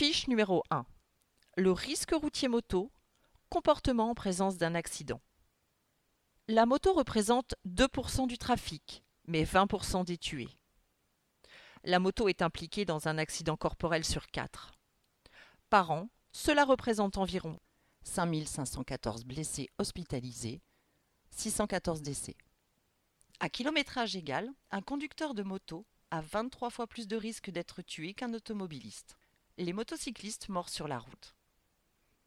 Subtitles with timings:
[0.00, 0.86] Fiche numéro 1.
[1.58, 2.90] Le risque routier moto,
[3.50, 5.20] comportement en présence d'un accident.
[6.48, 10.48] La moto représente 2% du trafic, mais 20% des tués.
[11.84, 14.72] La moto est impliquée dans un accident corporel sur 4.
[15.68, 17.60] Par an, cela représente environ
[18.04, 20.62] 5514 blessés hospitalisés,
[21.32, 22.38] 614 décès.
[23.38, 28.14] À kilométrage égal, un conducteur de moto a 23 fois plus de risque d'être tué
[28.14, 29.19] qu'un automobiliste.
[29.62, 31.34] Les motocyclistes morts sur la route.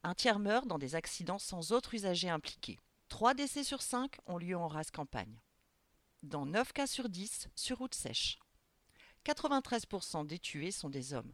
[0.04, 2.78] Un tiers meurt dans des accidents sans autre usager impliqué.
[3.08, 5.40] 3 décès sur 5 ont lieu en race campagne.
[6.22, 8.38] Dans 9 cas sur 10 sur route sèche.
[9.26, 11.32] 93% des tués sont des hommes.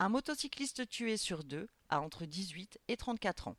[0.00, 3.56] Un motocycliste tué sur deux a entre 18 et 34 ans.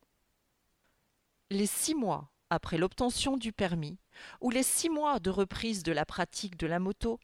[1.52, 3.98] Les six mois après l'obtention du permis
[4.42, 7.18] ou les six mois de reprise de la pratique de la moto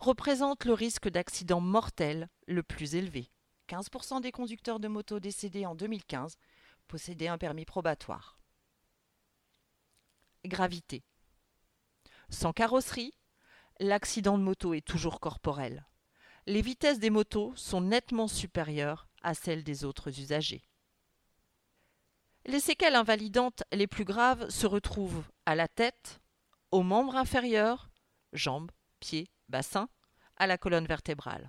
[0.00, 3.30] représentent le risque d'accident mortel le plus élevé.
[3.68, 6.36] 15% des conducteurs de moto décédés en 2015
[6.86, 8.38] possédaient un permis probatoire.
[10.44, 11.02] Gravité.
[12.28, 13.14] Sans carrosserie,
[13.80, 15.86] l'accident de moto est toujours corporel.
[16.46, 20.62] Les vitesses des motos sont nettement supérieures à celles des autres usagers.
[22.46, 26.20] Les séquelles invalidantes les plus graves se retrouvent à la tête,
[26.70, 27.88] aux membres inférieurs,
[28.34, 28.70] jambes,
[29.00, 29.88] pieds, bassin,
[30.36, 31.48] à la colonne vertébrale.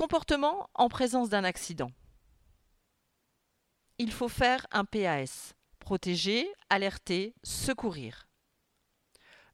[0.00, 1.92] Comportement en présence d'un accident.
[3.98, 8.26] Il faut faire un PAS, protéger, alerter, secourir.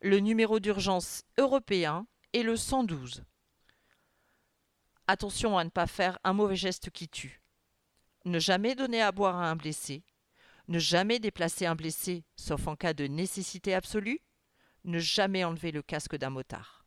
[0.00, 3.24] Le numéro d'urgence européen est le 112.
[5.08, 7.42] Attention à ne pas faire un mauvais geste qui tue.
[8.24, 10.04] Ne jamais donner à boire à un blessé.
[10.68, 14.20] Ne jamais déplacer un blessé, sauf en cas de nécessité absolue.
[14.84, 16.85] Ne jamais enlever le casque d'un motard.